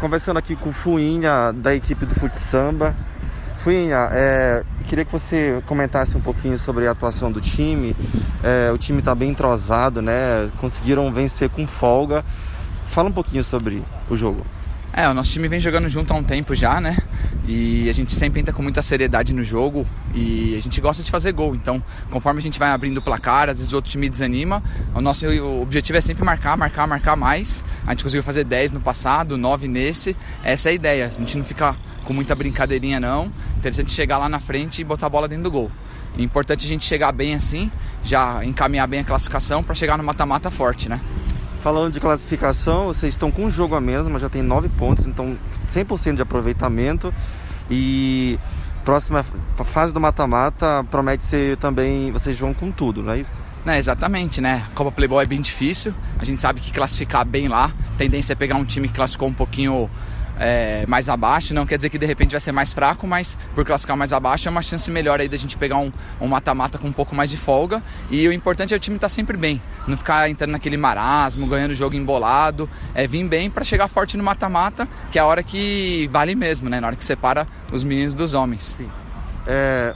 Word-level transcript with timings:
conversando 0.00 0.38
aqui 0.38 0.54
com 0.54 0.70
o 0.70 0.72
Fuinha, 0.72 1.52
da 1.52 1.74
equipe 1.74 2.04
do 2.04 2.14
Fute 2.14 2.38
Samba. 2.38 2.94
Fuinha, 3.56 4.08
é, 4.12 4.64
queria 4.86 5.04
que 5.04 5.12
você 5.12 5.62
comentasse 5.66 6.16
um 6.16 6.20
pouquinho 6.20 6.58
sobre 6.58 6.86
a 6.86 6.92
atuação 6.92 7.32
do 7.32 7.40
time. 7.40 7.96
É, 8.42 8.70
o 8.70 8.78
time 8.78 9.00
está 9.00 9.14
bem 9.14 9.30
entrosado, 9.30 10.00
né? 10.00 10.50
Conseguiram 10.58 11.12
vencer 11.12 11.48
com 11.48 11.66
folga. 11.66 12.24
Fala 12.86 13.08
um 13.08 13.12
pouquinho 13.12 13.42
sobre 13.42 13.82
o 14.08 14.16
jogo. 14.16 14.44
É, 14.96 15.06
o 15.06 15.12
nosso 15.12 15.30
time 15.30 15.46
vem 15.46 15.60
jogando 15.60 15.90
junto 15.90 16.10
há 16.14 16.16
um 16.16 16.24
tempo 16.24 16.54
já, 16.54 16.80
né? 16.80 16.96
E 17.46 17.86
a 17.86 17.92
gente 17.92 18.14
sempre 18.14 18.40
entra 18.40 18.50
com 18.50 18.62
muita 18.62 18.80
seriedade 18.80 19.34
no 19.34 19.44
jogo 19.44 19.86
e 20.14 20.56
a 20.56 20.62
gente 20.62 20.80
gosta 20.80 21.02
de 21.02 21.10
fazer 21.10 21.32
gol. 21.32 21.54
Então, 21.54 21.82
conforme 22.10 22.40
a 22.40 22.42
gente 22.42 22.58
vai 22.58 22.70
abrindo 22.70 22.96
o 22.96 23.02
placar, 23.02 23.50
às 23.50 23.58
vezes 23.58 23.74
o 23.74 23.76
outro 23.76 23.90
time 23.90 24.08
desanima. 24.08 24.62
O 24.94 25.02
nosso 25.02 25.26
objetivo 25.60 25.98
é 25.98 26.00
sempre 26.00 26.24
marcar, 26.24 26.56
marcar, 26.56 26.86
marcar 26.86 27.14
mais. 27.14 27.62
A 27.86 27.90
gente 27.90 28.04
conseguiu 28.04 28.22
fazer 28.22 28.44
10 28.44 28.72
no 28.72 28.80
passado, 28.80 29.36
9 29.36 29.68
nesse. 29.68 30.16
Essa 30.42 30.70
é 30.70 30.72
a 30.72 30.74
ideia. 30.74 31.12
A 31.14 31.18
gente 31.20 31.36
não 31.36 31.44
fica 31.44 31.76
com 32.02 32.14
muita 32.14 32.34
brincadeirinha, 32.34 32.98
não. 32.98 33.30
Interessante 33.58 33.92
chegar 33.92 34.16
lá 34.16 34.30
na 34.30 34.40
frente 34.40 34.80
e 34.80 34.84
botar 34.84 35.08
a 35.08 35.10
bola 35.10 35.28
dentro 35.28 35.44
do 35.44 35.50
gol. 35.50 35.70
É 36.18 36.22
importante 36.22 36.64
a 36.64 36.68
gente 36.68 36.86
chegar 36.86 37.12
bem 37.12 37.34
assim, 37.34 37.70
já 38.02 38.42
encaminhar 38.42 38.88
bem 38.88 39.00
a 39.00 39.04
classificação 39.04 39.62
para 39.62 39.74
chegar 39.74 39.98
no 39.98 40.04
mata-mata 40.04 40.50
forte, 40.50 40.88
né? 40.88 40.98
Falando 41.60 41.92
de 41.92 42.00
classificação, 42.00 42.86
vocês 42.86 43.14
estão 43.14 43.30
com 43.30 43.44
um 43.46 43.50
jogo 43.50 43.74
a 43.74 43.80
menos, 43.80 44.08
mas 44.08 44.22
já 44.22 44.28
tem 44.28 44.42
9 44.42 44.68
pontos, 44.70 45.06
então 45.06 45.36
100% 45.68 46.16
de 46.16 46.22
aproveitamento. 46.22 47.12
E 47.70 48.38
próxima 48.84 49.24
fase 49.64 49.92
do 49.92 50.00
mata-mata 50.00 50.84
promete 50.90 51.24
ser 51.24 51.56
também, 51.56 52.12
vocês 52.12 52.38
vão 52.38 52.54
com 52.54 52.70
tudo, 52.70 53.02
não 53.02 53.12
é 53.12 53.18
isso? 53.18 53.30
É, 53.66 53.78
exatamente, 53.78 54.40
né? 54.40 54.64
Copa 54.76 54.92
Playboy 54.92 55.24
é 55.24 55.26
bem 55.26 55.40
difícil. 55.40 55.92
A 56.20 56.24
gente 56.24 56.40
sabe 56.40 56.60
que 56.60 56.72
classificar 56.72 57.26
bem 57.26 57.48
lá, 57.48 57.72
tendência 57.98 58.32
é 58.32 58.36
pegar 58.36 58.54
um 58.54 58.64
time 58.64 58.86
que 58.86 58.94
classificou 58.94 59.28
um 59.28 59.34
pouquinho 59.34 59.90
é, 60.38 60.84
mais 60.86 61.08
abaixo, 61.08 61.54
não 61.54 61.66
quer 61.66 61.76
dizer 61.76 61.88
que 61.88 61.98
de 61.98 62.06
repente 62.06 62.32
vai 62.32 62.40
ser 62.40 62.52
mais 62.52 62.72
fraco, 62.72 63.06
mas 63.06 63.38
por 63.54 63.64
classificar 63.64 63.96
mais 63.96 64.12
abaixo 64.12 64.48
é 64.48 64.50
uma 64.50 64.62
chance 64.62 64.90
melhor 64.90 65.20
aí 65.20 65.28
da 65.28 65.36
gente 65.36 65.56
pegar 65.56 65.78
um 65.78 65.90
mata-mata 66.28 66.78
um 66.78 66.80
com 66.82 66.88
um 66.88 66.92
pouco 66.92 67.14
mais 67.14 67.30
de 67.30 67.36
folga. 67.36 67.82
E 68.10 68.26
o 68.28 68.32
importante 68.32 68.74
é 68.74 68.76
o 68.76 68.80
time 68.80 68.96
estar 68.96 69.06
tá 69.06 69.08
sempre 69.08 69.36
bem, 69.36 69.60
não 69.86 69.96
ficar 69.96 70.28
entrando 70.28 70.52
naquele 70.52 70.76
marasmo, 70.76 71.46
ganhando 71.46 71.74
jogo 71.74 71.96
embolado, 71.96 72.68
é 72.94 73.06
vir 73.06 73.26
bem 73.26 73.50
para 73.50 73.64
chegar 73.64 73.88
forte 73.88 74.16
no 74.16 74.22
mata-mata, 74.22 74.86
que 75.10 75.18
é 75.18 75.22
a 75.22 75.26
hora 75.26 75.42
que 75.42 76.08
vale 76.12 76.34
mesmo, 76.34 76.68
né? 76.68 76.80
Na 76.80 76.88
hora 76.88 76.96
que 76.96 77.04
separa 77.04 77.46
os 77.72 77.82
meninos 77.82 78.14
dos 78.14 78.34
homens. 78.34 78.78
É, 79.46 79.94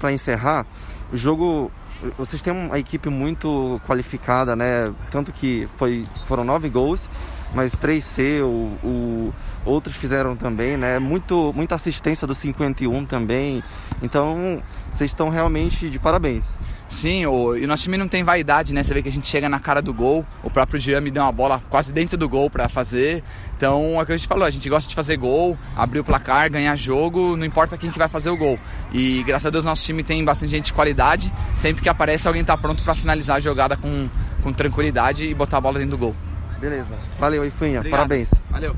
para 0.00 0.12
encerrar, 0.12 0.66
o 1.12 1.16
jogo 1.16 1.70
vocês 2.18 2.42
têm 2.42 2.52
uma 2.52 2.78
equipe 2.78 3.08
muito 3.08 3.80
qualificada, 3.86 4.54
né? 4.54 4.92
Tanto 5.10 5.32
que 5.32 5.68
foi, 5.78 6.06
foram 6.26 6.44
nove 6.44 6.68
gols 6.68 7.08
mas 7.54 7.74
3C, 7.74 8.42
o, 8.42 8.76
o, 8.86 9.34
outros 9.64 9.94
fizeram 9.96 10.36
também, 10.36 10.76
né? 10.76 10.98
Muito, 10.98 11.52
muita 11.54 11.74
assistência 11.76 12.26
do 12.26 12.34
51 12.34 13.06
também. 13.06 13.62
Então, 14.02 14.62
vocês 14.90 15.10
estão 15.10 15.28
realmente 15.28 15.88
de 15.88 15.98
parabéns. 15.98 16.46
Sim, 16.86 17.24
o, 17.26 17.56
e 17.56 17.64
o 17.64 17.68
nosso 17.68 17.84
time 17.84 17.96
não 17.96 18.06
tem 18.06 18.22
vaidade, 18.22 18.74
né? 18.74 18.82
Você 18.82 18.92
vê 18.92 19.02
que 19.02 19.08
a 19.08 19.12
gente 19.12 19.28
chega 19.28 19.48
na 19.48 19.58
cara 19.58 19.80
do 19.80 19.92
gol, 19.92 20.24
o 20.42 20.50
próprio 20.50 20.78
Jean 20.78 21.00
me 21.00 21.10
deu 21.10 21.22
uma 21.22 21.32
bola 21.32 21.62
quase 21.70 21.92
dentro 21.92 22.16
do 22.16 22.28
gol 22.28 22.50
para 22.50 22.68
fazer. 22.68 23.22
Então, 23.56 23.98
é 23.98 24.02
o 24.02 24.06
que 24.06 24.12
a 24.12 24.16
gente 24.16 24.28
falou, 24.28 24.44
a 24.44 24.50
gente 24.50 24.68
gosta 24.68 24.88
de 24.88 24.94
fazer 24.94 25.16
gol, 25.16 25.56
abrir 25.74 26.00
o 26.00 26.04
placar, 26.04 26.50
ganhar 26.50 26.76
jogo, 26.76 27.36
não 27.36 27.46
importa 27.46 27.78
quem 27.78 27.90
que 27.90 27.98
vai 27.98 28.08
fazer 28.08 28.30
o 28.30 28.36
gol. 28.36 28.58
E 28.92 29.22
graças 29.22 29.46
a 29.46 29.50
Deus 29.50 29.64
nosso 29.64 29.82
time 29.82 30.02
tem 30.02 30.24
bastante 30.24 30.50
gente 30.50 30.66
de 30.66 30.72
qualidade, 30.72 31.32
sempre 31.54 31.82
que 31.82 31.88
aparece 31.88 32.28
alguém 32.28 32.44
tá 32.44 32.56
pronto 32.56 32.84
para 32.84 32.94
finalizar 32.94 33.36
a 33.36 33.40
jogada 33.40 33.76
com, 33.76 34.08
com 34.42 34.52
tranquilidade 34.52 35.24
e 35.24 35.34
botar 35.34 35.58
a 35.58 35.60
bola 35.60 35.78
dentro 35.78 35.96
do 35.96 35.98
gol. 35.98 36.33
Beleza. 36.64 36.96
Valeu, 37.18 37.44
Ifinha. 37.44 37.84
Parabéns. 37.84 38.30
Valeu. 38.48 38.74